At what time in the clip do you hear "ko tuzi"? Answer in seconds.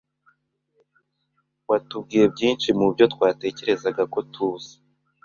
4.13-4.73